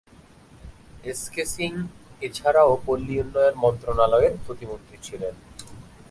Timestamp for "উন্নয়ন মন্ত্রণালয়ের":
3.23-4.33